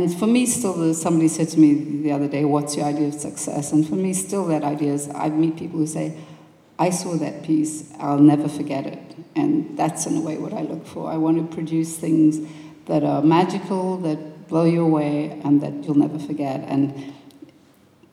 And 0.00 0.18
for 0.18 0.26
me, 0.26 0.46
still, 0.46 0.94
somebody 0.94 1.28
said 1.28 1.48
to 1.50 1.60
me 1.60 1.74
the 1.74 2.12
other 2.12 2.26
day, 2.26 2.44
What's 2.46 2.74
your 2.74 2.86
idea 2.86 3.08
of 3.08 3.14
success? 3.14 3.70
And 3.70 3.86
for 3.86 3.96
me, 3.96 4.14
still, 4.14 4.46
that 4.46 4.64
idea 4.64 4.94
is 4.94 5.10
I 5.14 5.28
meet 5.28 5.56
people 5.56 5.78
who 5.78 5.86
say, 5.86 6.16
I 6.78 6.88
saw 6.88 7.16
that 7.16 7.42
piece, 7.42 7.92
I'll 7.98 8.18
never 8.18 8.48
forget 8.48 8.86
it. 8.86 8.98
And 9.36 9.76
that's 9.76 10.06
in 10.06 10.16
a 10.16 10.20
way 10.22 10.38
what 10.38 10.54
I 10.54 10.62
look 10.62 10.86
for. 10.86 11.10
I 11.10 11.18
want 11.18 11.36
to 11.36 11.54
produce 11.54 11.98
things 11.98 12.40
that 12.86 13.04
are 13.04 13.20
magical, 13.20 13.98
that 13.98 14.48
blow 14.48 14.64
you 14.64 14.82
away, 14.82 15.38
and 15.44 15.60
that 15.60 15.84
you'll 15.84 15.98
never 15.98 16.18
forget. 16.18 16.60
And 16.60 17.12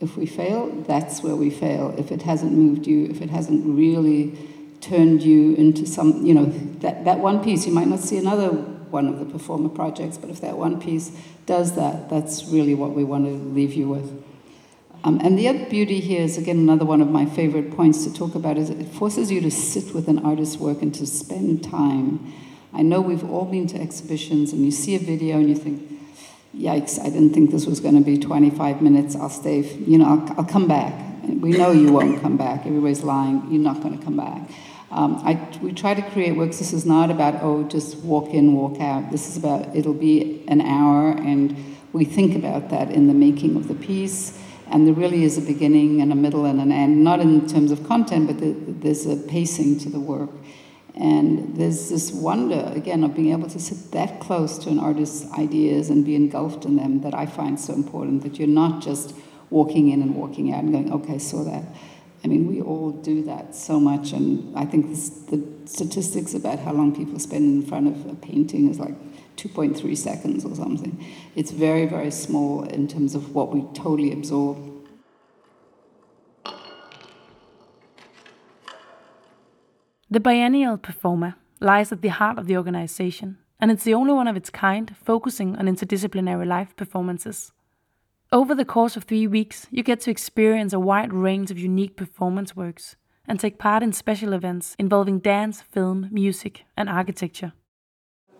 if 0.01 0.17
we 0.17 0.25
fail, 0.25 0.67
that's 0.85 1.23
where 1.23 1.37
we 1.37 1.49
fail. 1.49 1.95
If 1.97 2.11
it 2.11 2.23
hasn't 2.23 2.51
moved 2.51 2.85
you, 2.85 3.05
if 3.05 3.21
it 3.21 3.29
hasn't 3.29 3.65
really 3.65 4.37
turned 4.81 5.23
you 5.23 5.55
into 5.55 5.85
some, 5.85 6.25
you 6.25 6.33
know, 6.33 6.45
that, 6.79 7.05
that 7.05 7.19
one 7.19 7.41
piece, 7.41 7.65
you 7.65 7.71
might 7.71 7.87
not 7.87 8.01
see 8.01 8.17
another 8.17 8.76
one 8.91 9.07
of 9.07 9.19
the 9.19 9.25
Performa 9.25 9.73
projects, 9.73 10.17
but 10.17 10.29
if 10.29 10.41
that 10.41 10.57
one 10.57 10.79
piece 10.79 11.11
does 11.45 11.75
that, 11.75 12.09
that's 12.09 12.45
really 12.45 12.73
what 12.73 12.91
we 12.91 13.03
want 13.03 13.25
to 13.25 13.31
leave 13.31 13.73
you 13.73 13.87
with. 13.87 14.23
Um, 15.03 15.19
and 15.23 15.37
the 15.37 15.47
other 15.47 15.65
beauty 15.65 15.99
here 15.99 16.23
is, 16.23 16.37
again, 16.37 16.57
another 16.57 16.85
one 16.85 17.01
of 17.01 17.09
my 17.09 17.25
favorite 17.25 17.75
points 17.75 18.03
to 18.03 18.13
talk 18.13 18.35
about 18.35 18.57
is 18.57 18.69
it 18.69 18.87
forces 18.87 19.31
you 19.31 19.39
to 19.41 19.51
sit 19.51 19.93
with 19.93 20.07
an 20.07 20.19
artist's 20.19 20.57
work 20.57 20.81
and 20.81 20.93
to 20.95 21.05
spend 21.05 21.63
time. 21.63 22.33
I 22.73 22.81
know 22.81 22.99
we've 22.99 23.23
all 23.23 23.45
been 23.45 23.67
to 23.67 23.79
exhibitions 23.79 24.51
and 24.51 24.65
you 24.65 24.71
see 24.71 24.95
a 24.95 24.99
video 24.99 25.37
and 25.37 25.49
you 25.49 25.55
think, 25.55 25.81
yikes, 26.55 26.99
I 26.99 27.05
didn't 27.05 27.33
think 27.33 27.51
this 27.51 27.65
was 27.65 27.79
going 27.79 27.95
to 27.95 28.01
be 28.01 28.17
25 28.17 28.81
minutes. 28.81 29.15
I'll 29.15 29.29
stay, 29.29 29.61
you 29.61 29.97
know, 29.97 30.05
I'll, 30.05 30.39
I'll 30.39 30.45
come 30.45 30.67
back. 30.67 31.06
We 31.27 31.51
know 31.51 31.71
you 31.71 31.91
won't 31.91 32.21
come 32.21 32.37
back. 32.37 32.65
Everybody's 32.65 33.03
lying. 33.03 33.45
You're 33.51 33.61
not 33.61 33.81
going 33.81 33.97
to 33.97 34.03
come 34.03 34.17
back. 34.17 34.49
Um, 34.89 35.21
I, 35.23 35.59
we 35.61 35.73
try 35.73 35.93
to 35.93 36.01
create 36.11 36.37
works. 36.37 36.59
This 36.59 36.71
is 36.71 36.85
not 36.85 37.11
about, 37.11 37.43
oh, 37.43 37.63
just 37.63 37.97
walk 37.97 38.33
in, 38.33 38.53
walk 38.53 38.79
out. 38.79 39.11
This 39.11 39.27
is 39.29 39.37
about, 39.37 39.75
it'll 39.75 39.93
be 39.93 40.43
an 40.47 40.61
hour, 40.61 41.11
and 41.11 41.77
we 41.91 42.05
think 42.05 42.35
about 42.35 42.69
that 42.69 42.89
in 42.91 43.07
the 43.07 43.13
making 43.13 43.57
of 43.57 43.67
the 43.67 43.75
piece. 43.75 44.39
And 44.69 44.87
there 44.87 44.93
really 44.93 45.23
is 45.23 45.37
a 45.37 45.41
beginning 45.41 46.01
and 46.01 46.11
a 46.11 46.15
middle 46.15 46.45
and 46.45 46.59
an 46.61 46.71
end, 46.71 47.03
not 47.03 47.19
in 47.19 47.47
terms 47.47 47.71
of 47.71 47.85
content, 47.87 48.27
but 48.27 48.39
the, 48.39 48.53
there's 48.53 49.05
a 49.05 49.15
pacing 49.15 49.79
to 49.79 49.89
the 49.89 49.99
work. 49.99 50.29
And 50.95 51.55
there's 51.55 51.89
this 51.89 52.11
wonder, 52.11 52.71
again, 52.73 53.03
of 53.03 53.13
being 53.13 53.31
able 53.31 53.49
to 53.49 53.59
sit 53.59 53.91
that 53.91 54.19
close 54.19 54.57
to 54.59 54.69
an 54.69 54.79
artist's 54.79 55.31
ideas 55.33 55.89
and 55.89 56.03
be 56.03 56.15
engulfed 56.15 56.65
in 56.65 56.75
them 56.75 57.01
that 57.01 57.13
I 57.13 57.25
find 57.27 57.59
so 57.59 57.73
important, 57.73 58.23
that 58.23 58.39
you're 58.39 58.47
not 58.47 58.81
just 58.81 59.13
walking 59.49 59.89
in 59.89 60.01
and 60.01 60.15
walking 60.15 60.53
out 60.53 60.63
and 60.63 60.71
going, 60.71 60.91
okay, 60.91 61.17
saw 61.17 61.43
that 61.43 61.63
I 62.23 62.27
mean, 62.27 62.47
we 62.47 62.61
all 62.61 62.91
do 62.91 63.23
that 63.23 63.55
so 63.55 63.79
much, 63.79 64.11
and 64.11 64.57
I 64.57 64.65
think 64.65 64.89
this, 64.89 65.09
the 65.09 65.43
statistics 65.65 66.33
about 66.33 66.59
how 66.59 66.73
long 66.73 66.95
people 66.95 67.19
spend 67.19 67.43
in 67.63 67.67
front 67.67 67.87
of 67.87 68.05
a 68.11 68.15
painting 68.15 68.69
is 68.69 68.79
like 68.79 68.95
2.3 69.37 69.95
seconds 69.95 70.43
or 70.43 70.55
something. 70.55 71.05
It's 71.35 71.51
very, 71.51 71.85
very 71.85 72.11
small 72.11 72.63
in 72.63 72.87
terms 72.87 73.13
of 73.13 73.35
what 73.35 73.53
we 73.53 73.61
totally 73.73 74.11
absorb. 74.11 74.57
The 80.09 80.19
biennial 80.19 80.77
Performa 80.77 81.35
lies 81.59 81.91
at 81.91 82.01
the 82.01 82.07
heart 82.07 82.39
of 82.39 82.47
the 82.47 82.57
organization, 82.57 83.37
and 83.59 83.69
it's 83.69 83.83
the 83.83 83.93
only 83.93 84.13
one 84.13 84.27
of 84.27 84.35
its 84.35 84.49
kind 84.49 84.95
focusing 84.97 85.55
on 85.55 85.67
interdisciplinary 85.67 86.47
live 86.47 86.75
performances. 86.75 87.51
Over 88.29 88.53
the 88.53 88.65
course 88.65 88.97
of 88.97 89.05
three 89.05 89.25
weeks, 89.25 89.67
you 89.71 89.83
get 89.83 90.01
to 90.01 90.11
experience 90.11 90.73
a 90.73 90.81
wide 90.81 91.13
range 91.13 91.49
of 91.49 91.57
unique 91.57 91.95
performance 91.95 92.57
works 92.57 92.97
and 93.25 93.39
take 93.39 93.57
part 93.57 93.81
in 93.81 93.93
special 93.93 94.33
events 94.33 94.75
involving 94.77 95.19
dance, 95.19 95.61
film, 95.61 96.09
music, 96.11 96.65
and 96.75 96.89
architecture. 96.89 97.53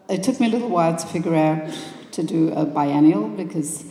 It 0.10 0.24
took 0.24 0.41
me 0.41 0.48
a 0.48 0.50
little 0.50 0.67
while 0.67 0.98
to 0.98 1.08
figure 1.08 1.36
out 1.36 1.74
to 2.12 2.22
do 2.22 2.51
a 2.51 2.65
biennial 2.65 3.29
because 3.29 3.86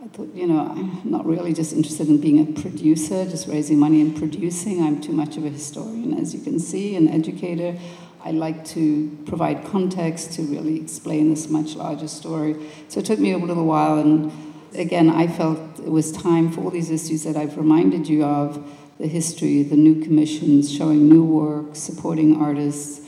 I 0.00 0.06
thought, 0.06 0.32
you 0.36 0.46
know, 0.46 0.60
I'm 0.60 1.10
not 1.10 1.26
really 1.26 1.52
just 1.52 1.72
interested 1.72 2.08
in 2.08 2.20
being 2.20 2.38
a 2.38 2.60
producer, 2.60 3.24
just 3.24 3.48
raising 3.48 3.80
money 3.80 4.00
and 4.00 4.16
producing. 4.16 4.80
I'm 4.80 5.00
too 5.00 5.12
much 5.12 5.36
of 5.36 5.44
a 5.44 5.50
historian, 5.50 6.16
as 6.16 6.32
you 6.32 6.40
can 6.40 6.60
see, 6.60 6.94
an 6.94 7.08
educator. 7.08 7.76
I 8.24 8.30
like 8.30 8.64
to 8.66 9.18
provide 9.26 9.64
context 9.64 10.32
to 10.34 10.42
really 10.42 10.80
explain 10.80 11.28
this 11.30 11.48
much 11.48 11.74
larger 11.74 12.06
story. 12.06 12.54
So 12.86 13.00
it 13.00 13.06
took 13.06 13.18
me 13.18 13.32
a 13.32 13.38
little 13.38 13.64
while 13.64 13.98
and 13.98 14.30
again, 14.74 15.10
I 15.10 15.26
felt 15.26 15.78
it 15.78 15.90
was 15.90 16.12
time 16.12 16.50
for 16.50 16.62
all 16.62 16.70
these 16.70 16.90
issues 16.90 17.24
that 17.24 17.36
I've 17.36 17.56
reminded 17.56 18.08
you 18.08 18.24
of 18.24 18.64
the 18.98 19.06
history, 19.06 19.62
the 19.62 19.76
new 19.76 20.02
commissions, 20.02 20.72
showing 20.72 21.08
new 21.08 21.24
work, 21.24 21.74
supporting 21.74 22.36
artists, 22.36 23.00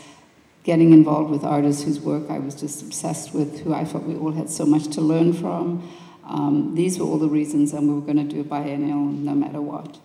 getting 0.64 0.92
involved 0.92 1.30
with 1.30 1.44
artists 1.44 1.82
whose 1.82 2.00
work 2.00 2.30
I 2.30 2.38
was 2.38 2.54
just 2.54 2.82
obsessed 2.82 3.34
with, 3.34 3.60
who 3.60 3.74
I 3.74 3.84
felt 3.84 4.04
we 4.04 4.16
all 4.16 4.32
had 4.32 4.48
so 4.48 4.64
much 4.64 4.88
to 4.88 5.00
learn 5.00 5.32
from. 5.32 5.88
Um, 6.24 6.74
these 6.74 6.98
were 6.98 7.04
all 7.04 7.18
the 7.18 7.28
reasons, 7.28 7.72
and 7.72 7.88
we 7.88 7.94
were 7.94 8.00
going 8.00 8.16
to 8.16 8.34
do 8.34 8.40
a 8.40 8.44
biennial 8.44 9.04
no 9.04 9.34
matter 9.34 9.60
what. 9.60 9.98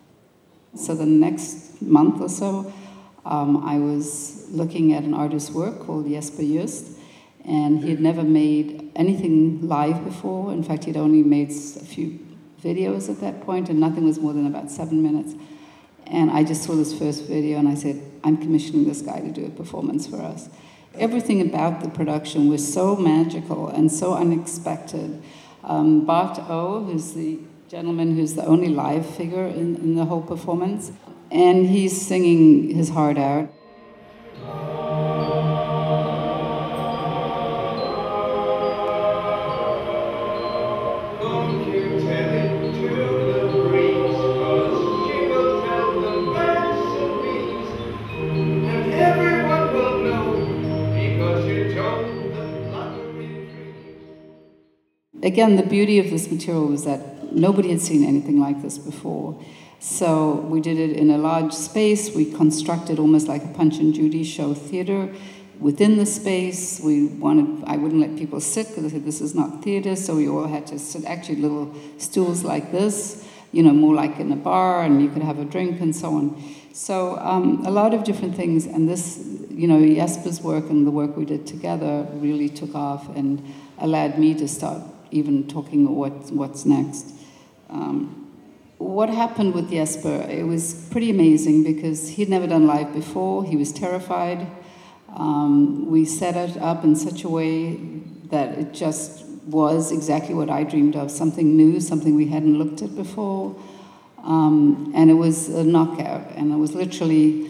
So 0.75 0.93
the 0.93 1.05
next 1.05 1.81
month 1.81 2.21
or 2.21 2.29
so, 2.29 2.73
um, 3.25 3.63
I 3.65 3.77
was 3.77 4.47
looking 4.51 4.93
at 4.93 5.03
an 5.03 5.13
artist's 5.13 5.51
work 5.51 5.79
called 5.79 6.07
Jesper 6.09 6.43
Just, 6.43 6.96
and 7.47 7.79
he 7.81 7.89
had 7.89 8.01
never 8.01 8.23
made 8.23 8.91
anything 8.95 9.67
live 9.67 10.03
before. 10.03 10.51
In 10.51 10.63
fact, 10.63 10.83
he'd 10.83 10.97
only 10.97 11.23
made 11.23 11.49
a 11.49 11.85
few 11.85 12.19
videos 12.61 13.09
at 13.09 13.21
that 13.21 13.41
point, 13.41 13.69
and 13.69 13.79
nothing 13.79 14.03
was 14.03 14.19
more 14.19 14.33
than 14.33 14.45
about 14.45 14.69
seven 14.69 15.01
minutes. 15.01 15.33
And 16.05 16.29
I 16.29 16.43
just 16.43 16.63
saw 16.63 16.75
this 16.75 16.97
first 16.97 17.23
video, 17.23 17.57
and 17.57 17.67
I 17.67 17.75
said, 17.75 18.01
I'm 18.23 18.37
commissioning 18.37 18.85
this 18.85 19.01
guy 19.01 19.21
to 19.21 19.31
do 19.31 19.45
a 19.45 19.49
performance 19.49 20.05
for 20.05 20.17
us. 20.17 20.49
Everything 20.95 21.41
about 21.41 21.81
the 21.81 21.89
production 21.89 22.49
was 22.49 22.73
so 22.73 22.95
magical 22.95 23.69
and 23.69 23.91
so 23.91 24.13
unexpected. 24.13 25.21
Um, 25.63 26.05
Bart 26.05 26.39
O, 26.49 26.83
who's 26.83 27.13
the 27.13 27.39
gentleman 27.69 28.15
who's 28.15 28.33
the 28.35 28.45
only 28.45 28.69
live 28.69 29.05
figure 29.05 29.45
in, 29.45 29.75
in 29.75 29.95
the 29.95 30.05
whole 30.05 30.21
performance, 30.21 30.91
and 31.31 31.67
he's 31.67 32.05
singing 32.05 32.75
his 32.75 32.89
heart 32.89 33.17
out. 33.17 33.49
Again, 55.27 55.57
the 55.57 55.63
beauty 55.63 55.99
of 55.99 56.09
this 56.09 56.31
material 56.31 56.67
was 56.67 56.85
that 56.85 57.33
nobody 57.33 57.69
had 57.69 57.81
seen 57.81 58.03
anything 58.03 58.39
like 58.39 58.61
this 58.61 58.77
before. 58.77 59.39
So 59.79 60.35
we 60.35 60.61
did 60.61 60.79
it 60.79 60.97
in 60.97 61.11
a 61.11 61.17
large 61.17 61.53
space. 61.53 62.15
We 62.15 62.31
constructed 62.31 62.97
almost 62.97 63.27
like 63.27 63.43
a 63.43 63.49
Punch 63.49 63.77
and 63.77 63.93
Judy 63.93 64.23
show 64.23 64.53
theater 64.53 65.13
within 65.59 65.97
the 65.97 66.05
space. 66.05 66.79
We 66.79 67.07
wanted, 67.07 67.65
I 67.67 67.77
wouldn't 67.77 68.01
let 68.01 68.17
people 68.17 68.39
sit 68.39 68.69
because 68.69 68.85
I 68.85 68.89
said 68.89 69.05
this 69.05 69.21
is 69.21 69.35
not 69.35 69.63
theater, 69.63 69.95
so 69.95 70.15
we 70.15 70.29
all 70.29 70.47
had 70.47 70.65
to 70.67 70.79
sit 70.79 71.05
actually 71.05 71.37
little 71.37 71.75
stools 71.97 72.43
like 72.43 72.71
this, 72.71 73.27
you 73.51 73.63
know, 73.63 73.73
more 73.73 73.93
like 73.93 74.19
in 74.19 74.31
a 74.31 74.35
bar, 74.35 74.83
and 74.83 75.01
you 75.01 75.09
could 75.09 75.23
have 75.23 75.39
a 75.39 75.45
drink 75.45 75.81
and 75.81 75.95
so 75.95 76.13
on. 76.15 76.43
So 76.77 77.17
um, 77.17 77.65
a 77.65 77.71
lot 77.71 77.95
of 77.95 78.03
different 78.03 78.35
things, 78.35 78.67
and 78.67 78.87
this, 78.87 79.17
you 79.49 79.67
know, 79.67 79.83
Jesper's 79.83 80.41
work 80.41 80.69
and 80.69 80.85
the 80.85 80.91
work 80.91 81.17
we 81.17 81.25
did 81.25 81.47
together 81.47 82.07
really 82.13 82.49
took 82.49 82.75
off 82.75 83.09
and 83.15 83.43
allowed 83.79 84.19
me 84.19 84.35
to 84.35 84.47
start 84.47 84.83
even 85.09 85.47
talking 85.47 85.95
what, 85.95 86.31
what's 86.31 86.65
next. 86.65 87.13
Um, 87.71 88.31
what 88.77 89.09
happened 89.09 89.55
with 89.55 89.71
Jesper, 89.71 90.27
it 90.29 90.45
was 90.45 90.87
pretty 90.91 91.09
amazing 91.09 91.63
because 91.63 92.09
he'd 92.09 92.29
never 92.29 92.45
done 92.45 92.67
live 92.67 92.93
before. 92.93 93.43
He 93.43 93.55
was 93.55 93.73
terrified. 93.73 94.45
Um, 95.15 95.89
we 95.89 96.05
set 96.05 96.37
it 96.37 96.57
up 96.57 96.83
in 96.83 96.95
such 96.95 97.23
a 97.23 97.29
way 97.29 97.77
that 98.25 98.55
it 98.55 98.71
just 98.75 99.25
was 99.47 99.91
exactly 99.91 100.35
what 100.35 100.51
I 100.51 100.61
dreamed 100.63 100.95
of 100.95 101.09
something 101.09 101.57
new, 101.57 101.79
something 101.79 102.13
we 102.13 102.27
hadn't 102.27 102.59
looked 102.59 102.83
at 102.83 102.95
before. 102.95 103.55
Um, 104.27 104.91
and 104.93 105.09
it 105.09 105.13
was 105.13 105.47
a 105.47 105.63
knockout, 105.63 106.31
and 106.35 106.51
it 106.51 106.57
was 106.57 106.75
literally 106.75 107.49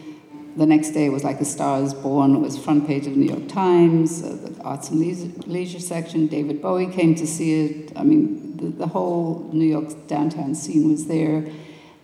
the 0.55 0.65
next 0.65 0.91
day 0.91 1.05
it 1.05 1.09
was 1.09 1.23
like 1.23 1.41
a 1.41 1.45
star 1.45 1.81
is 1.81 1.93
born. 1.93 2.35
It 2.35 2.39
was 2.39 2.57
front 2.57 2.85
page 2.87 3.07
of 3.07 3.13
the 3.13 3.19
new 3.19 3.29
york 3.29 3.47
times 3.47 4.23
uh, 4.23 4.37
the 4.41 4.61
arts 4.63 4.89
and 4.89 4.99
leisure, 4.99 5.31
leisure, 5.47 5.79
section. 5.79 6.27
David 6.27 6.61
bowie 6.61 6.87
came 6.87 7.15
to 7.15 7.27
see 7.27 7.65
it. 7.65 7.93
I 7.95 8.03
mean 8.03 8.57
the, 8.57 8.69
the 8.69 8.87
whole 8.87 9.49
new 9.53 9.65
york 9.65 10.07
downtown 10.07 10.55
scene 10.55 10.89
was 10.89 11.07
there. 11.07 11.47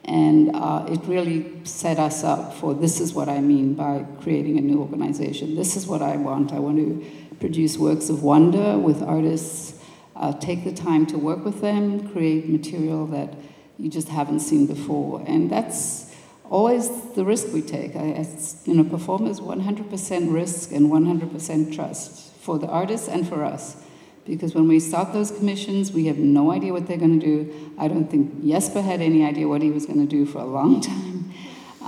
And 0.05 0.55
uh, 0.55 0.85
it 0.89 0.99
really 1.05 1.65
set 1.65 1.97
us 1.97 2.23
up 2.23 2.53
for 2.55 2.73
this 2.73 2.99
is 2.99 3.13
what 3.13 3.29
i 3.29 3.39
mean 3.39 3.73
by 3.73 4.05
creating 4.21 4.57
a 4.57 4.61
new 4.61 4.79
organization. 4.81 5.55
This 5.55 5.75
is 5.75 5.87
what 5.87 6.01
i 6.01 6.17
want. 6.17 6.51
I 6.51 6.59
want 6.59 6.77
to 6.77 7.05
produce 7.39 7.77
works 7.77 8.09
of 8.09 8.23
wonder 8.23 8.77
with 8.77 9.01
artists 9.01 9.79
uh, 10.15 10.33
take 10.33 10.63
the 10.63 10.73
time 10.73 11.05
to 11.07 11.17
work 11.17 11.43
with 11.43 11.61
them 11.61 12.07
create 12.09 12.49
material 12.49 13.07
that 13.07 13.33
you 13.77 13.89
just 13.89 14.09
haven't 14.09 14.39
seen 14.39 14.67
before 14.67 15.23
and 15.27 15.49
that's 15.49 16.13
always 16.53 16.87
the 17.15 17.25
risk 17.25 17.51
we 17.51 17.61
take. 17.61 17.95
I, 17.95 18.25
you 18.65 18.75
know, 18.75 18.83
Performa's 18.83 19.39
100% 19.39 20.33
risk 20.33 20.71
and 20.71 20.91
100% 20.91 21.75
trust 21.75 22.35
for 22.35 22.59
the 22.59 22.67
artists 22.67 23.07
and 23.07 23.27
for 23.27 23.43
us. 23.43 23.83
Because 24.25 24.53
when 24.55 24.67
we 24.67 24.79
start 24.79 25.11
those 25.13 25.31
commissions, 25.31 25.91
we 25.91 26.05
have 26.05 26.17
no 26.17 26.51
idea 26.51 26.71
what 26.71 26.87
they're 26.87 26.97
going 26.97 27.19
to 27.19 27.25
do. 27.25 27.73
I 27.77 27.87
don't 27.87 28.09
think 28.09 28.45
Jesper 28.45 28.81
had 28.81 29.01
any 29.01 29.25
idea 29.25 29.47
what 29.47 29.61
he 29.61 29.71
was 29.71 29.85
going 29.85 29.99
to 29.99 30.05
do 30.05 30.25
for 30.25 30.39
a 30.39 30.45
long 30.45 30.79
time. 30.91 31.33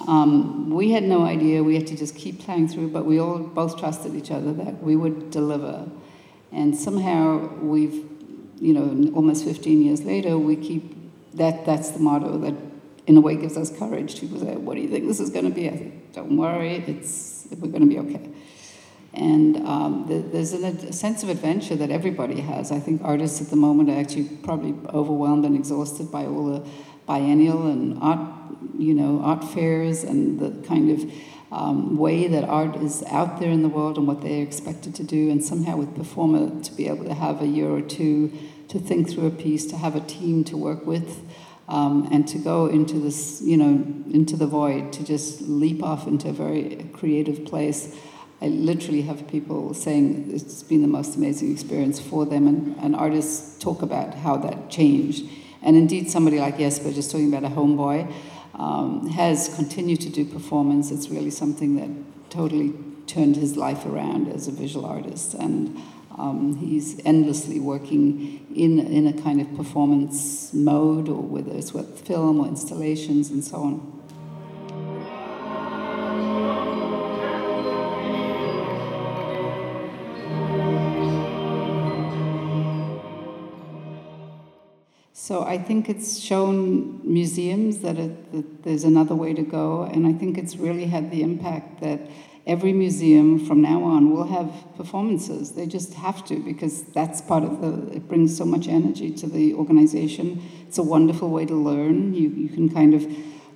Um, 0.07 0.71
we 0.71 0.91
had 0.91 1.03
no 1.03 1.23
idea. 1.23 1.63
We 1.63 1.75
had 1.75 1.87
to 1.87 1.95
just 1.95 2.15
keep 2.15 2.41
playing 2.41 2.67
through, 2.67 2.89
but 2.89 3.05
we 3.05 3.19
all 3.19 3.39
both 3.39 3.79
trusted 3.79 4.15
each 4.15 4.31
other 4.31 4.51
that 4.53 4.81
we 4.81 4.95
would 4.95 5.31
deliver. 5.31 5.87
And 6.51 6.75
somehow 6.75 7.55
we've, 7.61 8.03
you 8.59 8.73
know, 8.73 9.11
almost 9.13 9.45
15 9.45 9.81
years 9.81 10.03
later, 10.03 10.37
we 10.37 10.55
keep 10.55 11.04
that. 11.35 11.65
That's 11.65 11.91
the 11.91 11.99
motto 11.99 12.37
that 12.39 12.55
in 13.07 13.17
a 13.17 13.21
way 13.21 13.35
gives 13.35 13.57
us 13.57 13.75
courage. 13.77 14.19
People 14.19 14.39
say, 14.39 14.55
"What 14.55 14.75
do 14.75 14.81
you 14.81 14.89
think 14.89 15.07
this 15.07 15.19
is 15.19 15.29
going 15.29 15.45
to 15.45 15.51
be?" 15.51 15.69
I 15.69 15.73
say, 15.73 15.93
"Don't 16.13 16.37
worry, 16.37 16.83
it's 16.87 17.47
we're 17.51 17.71
going 17.71 17.81
to 17.81 17.87
be 17.87 17.99
okay." 17.99 18.29
And 19.13 19.65
um, 19.65 20.05
the, 20.07 20.19
there's 20.19 20.51
an, 20.51 20.65
a 20.65 20.93
sense 20.93 21.23
of 21.23 21.29
adventure 21.29 21.75
that 21.77 21.89
everybody 21.89 22.41
has. 22.41 22.71
I 22.71 22.79
think 22.79 23.01
artists 23.03 23.41
at 23.41 23.49
the 23.49 23.55
moment 23.55 23.89
are 23.89 23.97
actually 23.97 24.25
probably 24.43 24.75
overwhelmed 24.93 25.45
and 25.45 25.55
exhausted 25.55 26.11
by 26.11 26.25
all 26.25 26.45
the 26.47 26.67
biennial 27.05 27.67
and 27.67 27.97
art, 28.01 28.19
you 28.77 28.93
know, 28.93 29.21
art 29.21 29.43
fairs 29.43 30.03
and 30.03 30.39
the 30.39 30.67
kind 30.67 30.91
of 30.91 31.11
um, 31.51 31.97
way 31.97 32.27
that 32.27 32.43
art 32.43 32.75
is 32.77 33.03
out 33.03 33.39
there 33.39 33.51
in 33.51 33.61
the 33.61 33.69
world 33.69 33.97
and 33.97 34.05
what 34.05 34.21
they're 34.21 34.43
expected 34.43 34.93
to 34.95 35.03
do. 35.03 35.29
And 35.31 35.41
somehow 35.43 35.77
with 35.77 35.95
Performa 35.95 36.61
to 36.63 36.73
be 36.73 36.87
able 36.87 37.05
to 37.05 37.13
have 37.13 37.41
a 37.41 37.47
year 37.47 37.69
or 37.69 37.81
two 37.81 38.33
to 38.69 38.79
think 38.79 39.09
through 39.09 39.27
a 39.27 39.31
piece, 39.31 39.65
to 39.67 39.77
have 39.77 39.95
a 39.95 40.01
team 40.01 40.43
to 40.45 40.57
work 40.57 40.85
with 40.85 41.21
um, 41.67 42.07
and 42.11 42.27
to 42.27 42.37
go 42.37 42.67
into 42.67 42.99
this, 42.99 43.41
you 43.41 43.57
know, 43.57 43.71
into 44.13 44.35
the 44.37 44.47
void, 44.47 44.93
to 44.93 45.03
just 45.03 45.41
leap 45.41 45.83
off 45.83 46.07
into 46.07 46.29
a 46.29 46.33
very 46.33 46.89
creative 46.93 47.45
place. 47.45 47.95
I 48.41 48.47
literally 48.47 49.01
have 49.03 49.27
people 49.27 49.73
saying 49.73 50.29
it's 50.31 50.61
been 50.61 50.81
the 50.81 50.87
most 50.87 51.15
amazing 51.15 51.51
experience 51.51 51.99
for 51.99 52.25
them, 52.25 52.47
and, 52.47 52.75
and 52.77 52.95
artists 52.95 53.57
talk 53.59 53.81
about 53.81 54.13
how 54.13 54.37
that 54.37 54.69
changed. 54.69 55.25
And 55.61 55.75
indeed, 55.75 56.11
somebody 56.11 56.39
like 56.39 56.59
Jesper, 56.59 56.91
just 56.91 57.09
talking 57.09 57.33
about 57.33 57.49
a 57.49 57.55
homeboy, 57.55 58.11
um, 58.53 59.07
has 59.07 59.53
continued 59.55 60.01
to 60.01 60.09
do 60.09 60.25
performance. 60.25 60.91
It's 60.91 61.09
really 61.09 61.31
something 61.31 61.75
that 61.77 61.89
totally 62.29 62.73
turned 63.07 63.35
his 63.35 63.57
life 63.57 63.85
around 63.85 64.27
as 64.27 64.47
a 64.47 64.51
visual 64.51 64.85
artist. 64.85 65.33
And 65.33 65.81
um, 66.17 66.55
he's 66.57 66.99
endlessly 67.05 67.59
working 67.59 68.45
in, 68.55 68.79
in 68.79 69.07
a 69.07 69.13
kind 69.21 69.41
of 69.41 69.55
performance 69.55 70.53
mode, 70.53 71.09
or 71.09 71.21
whether 71.21 71.51
it's 71.51 71.73
with 71.73 72.07
film 72.07 72.39
or 72.39 72.47
installations 72.47 73.29
and 73.29 73.43
so 73.43 73.57
on. 73.57 73.95
So 85.13 85.41
I 85.43 85.57
think 85.57 85.89
it's 85.89 86.19
shown 86.19 87.01
museums 87.03 87.79
that, 87.79 87.97
it, 87.97 88.31
that, 88.31 88.63
there's 88.63 88.83
another 88.83 89.15
way 89.15 89.33
to 89.33 89.41
go, 89.41 89.81
and 89.81 90.05
I 90.05 90.13
think 90.13 90.37
it's 90.37 90.55
really 90.55 90.85
had 90.85 91.09
the 91.09 91.23
impact 91.23 91.81
that 91.81 91.99
every 92.47 92.73
museum 92.73 93.43
from 93.43 93.61
now 93.61 93.83
on 93.83 94.11
will 94.11 94.27
have 94.27 94.51
performances. 94.75 95.53
They 95.53 95.65
just 95.65 95.95
have 95.95 96.23
to 96.25 96.39
because 96.39 96.83
that's 96.83 97.21
part 97.21 97.43
of 97.43 97.61
the, 97.61 97.95
it 97.95 98.07
brings 98.07 98.37
so 98.37 98.45
much 98.45 98.67
energy 98.67 99.11
to 99.11 99.27
the 99.27 99.53
organization. 99.55 100.41
It's 100.67 100.77
a 100.77 100.83
wonderful 100.83 101.29
way 101.29 101.45
to 101.45 101.55
learn. 101.55 102.13
You, 102.13 102.29
you 102.29 102.49
can 102.49 102.69
kind 102.69 102.93
of 102.93 103.07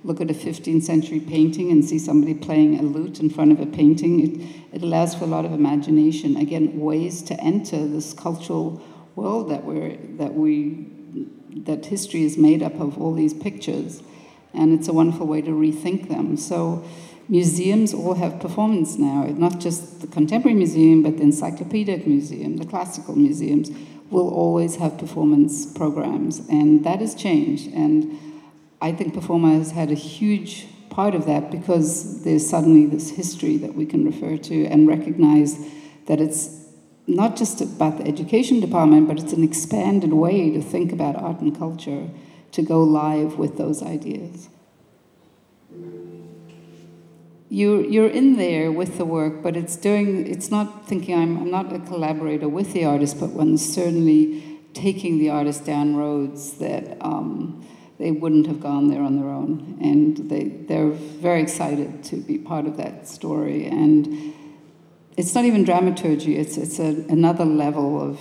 look 0.02 0.20
at 0.20 0.30
a 0.30 0.34
15th 0.34 0.82
century 0.82 1.20
painting 1.20 1.70
and 1.70 1.84
see 1.84 1.98
somebody 1.98 2.34
playing 2.34 2.78
a 2.78 2.82
lute 2.82 3.20
in 3.20 3.30
front 3.30 3.52
of 3.52 3.60
a 3.60 3.66
painting. 3.66 4.20
It, 4.20 4.76
it 4.76 4.82
allows 4.82 5.14
for 5.14 5.24
a 5.24 5.28
lot 5.28 5.44
of 5.44 5.52
imagination. 5.52 6.36
Again, 6.36 6.80
ways 6.80 7.22
to 7.24 7.38
enter 7.40 7.86
this 7.86 8.12
cultural 8.12 8.82
world 9.14 9.50
that 9.50 9.64
we're, 9.64 9.96
that 10.16 10.34
we, 10.34 10.88
that 11.64 11.86
history 11.86 12.24
is 12.24 12.38
made 12.38 12.62
up 12.62 12.74
of 12.80 13.00
all 13.00 13.14
these 13.14 13.34
pictures. 13.34 14.02
And 14.52 14.76
it's 14.76 14.88
a 14.88 14.92
wonderful 14.92 15.26
way 15.26 15.42
to 15.42 15.50
rethink 15.50 16.08
them. 16.08 16.36
So 16.36 16.84
museums 17.30 17.94
all 17.94 18.14
have 18.14 18.40
performance 18.40 18.98
now, 18.98 19.24
not 19.24 19.60
just 19.60 20.00
the 20.00 20.08
Contemporary 20.08 20.56
Museum, 20.56 21.02
but 21.02 21.16
the 21.16 21.22
Encyclopedic 21.22 22.04
Museum, 22.06 22.56
the 22.56 22.66
classical 22.66 23.16
museums 23.16 23.70
will 24.10 24.28
always 24.28 24.76
have 24.76 24.98
performance 24.98 25.64
programs, 25.64 26.40
and 26.48 26.84
that 26.84 26.98
has 26.98 27.14
changed. 27.14 27.72
And 27.72 28.18
I 28.82 28.90
think 28.90 29.14
Performa 29.14 29.56
has 29.58 29.70
had 29.70 29.92
a 29.92 29.94
huge 29.94 30.66
part 30.90 31.14
of 31.14 31.26
that 31.26 31.52
because 31.52 32.24
there's 32.24 32.48
suddenly 32.50 32.86
this 32.86 33.10
history 33.10 33.56
that 33.58 33.76
we 33.76 33.86
can 33.86 34.04
refer 34.04 34.36
to 34.36 34.66
and 34.66 34.88
recognize 34.88 35.56
that 36.06 36.20
it's 36.20 36.66
not 37.06 37.36
just 37.36 37.60
about 37.60 37.98
the 37.98 38.08
education 38.08 38.58
department, 38.58 39.06
but 39.06 39.20
it's 39.20 39.32
an 39.32 39.44
expanded 39.44 40.12
way 40.12 40.50
to 40.50 40.60
think 40.60 40.92
about 40.92 41.14
art 41.14 41.40
and 41.40 41.56
culture, 41.56 42.10
to 42.50 42.62
go 42.62 42.82
live 42.82 43.38
with 43.38 43.56
those 43.56 43.80
ideas 43.84 44.48
you 47.50 47.80
you're 47.80 48.08
in 48.08 48.36
there 48.36 48.70
with 48.70 48.96
the 48.96 49.04
work, 49.04 49.42
but 49.42 49.56
it's 49.56 49.76
doing 49.76 50.26
it's 50.26 50.50
not 50.50 50.86
thinking 50.86 51.18
I'm 51.18 51.36
I'm 51.36 51.50
not 51.50 51.72
a 51.74 51.80
collaborator 51.80 52.48
with 52.48 52.72
the 52.72 52.84
artist, 52.84 53.18
but 53.18 53.30
one's 53.30 53.74
certainly 53.74 54.60
taking 54.72 55.18
the 55.18 55.30
artist 55.30 55.66
down 55.66 55.96
roads 55.96 56.52
that 56.58 56.96
um, 57.00 57.66
they 57.98 58.12
wouldn't 58.12 58.46
have 58.46 58.60
gone 58.60 58.86
there 58.86 59.02
on 59.02 59.16
their 59.20 59.28
own, 59.28 59.78
and 59.82 60.30
they 60.30 60.44
they're 60.44 60.90
very 60.90 61.42
excited 61.42 62.04
to 62.04 62.16
be 62.16 62.38
part 62.38 62.66
of 62.66 62.76
that 62.76 63.08
story. 63.08 63.66
And 63.66 64.32
it's 65.16 65.34
not 65.34 65.44
even 65.44 65.64
dramaturgy; 65.64 66.36
it's 66.36 66.56
it's 66.56 66.78
a, 66.78 67.04
another 67.08 67.44
level 67.44 68.00
of 68.00 68.20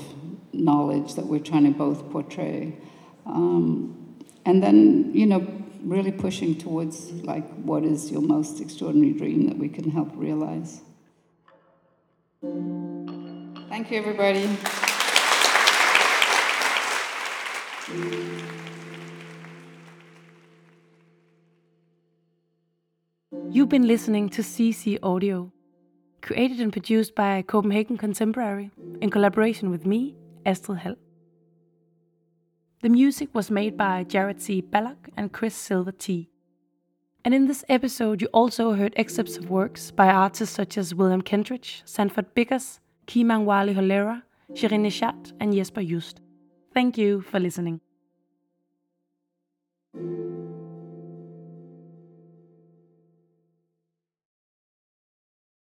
knowledge 0.53 1.13
that 1.13 1.27
we're 1.27 1.39
trying 1.39 1.65
to 1.65 1.77
both 1.77 2.09
portray. 2.09 2.75
Um, 3.27 3.95
and 4.43 4.63
then 4.63 5.11
you 5.13 5.27
know 5.27 5.58
really 5.83 6.11
pushing 6.11 6.57
towards 6.57 7.11
like 7.23 7.47
what 7.55 7.83
is 7.83 8.11
your 8.11 8.21
most 8.21 8.59
extraordinary 8.61 9.13
dream 9.13 9.47
that 9.47 9.57
we 9.57 9.69
can 9.69 9.91
help 9.91 10.09
realize. 10.15 10.81
Thank 13.69 13.91
you, 13.91 13.97
everybody. 13.97 14.49
You've 23.51 23.69
been 23.69 23.87
listening 23.87 24.29
to 24.29 24.41
CC 24.41 24.99
Audio, 25.01 25.51
created 26.21 26.59
and 26.61 26.71
produced 26.71 27.15
by 27.15 27.41
Copenhagen 27.41 27.97
Contemporary 27.97 28.71
in 29.01 29.09
collaboration 29.09 29.71
with 29.71 29.85
me, 29.85 30.15
Astrid 30.45 30.79
Hall. 30.79 31.08
The 32.81 32.89
music 32.89 33.35
was 33.35 33.51
made 33.51 33.75
by 33.75 34.05
Jared 34.05 34.41
C. 34.41 34.61
Ballock 34.61 35.09
and 35.17 35.33
Chris 35.33 35.53
Silver 35.53 35.91
T. 35.91 36.29
And 37.25 37.33
in 37.33 37.45
this 37.45 37.65
episode, 37.67 38.21
you 38.21 38.27
also 38.27 38.71
heard 38.71 38.93
excerpts 38.95 39.35
of 39.35 39.49
works 39.49 39.91
by 39.91 40.07
artists 40.07 40.55
such 40.55 40.77
as 40.77 40.95
William 40.95 41.21
Kentridge, 41.21 41.81
Sanford 41.83 42.33
Biggers, 42.33 42.79
Kimang 43.05 43.45
Holera, 43.73 44.23
Shirin 44.53 44.85
Neshat, 44.85 45.33
and 45.41 45.53
Jesper 45.53 45.83
Just. 45.83 46.21
Thank 46.73 46.97
you 46.97 47.19
for 47.19 47.37
listening. 47.37 47.81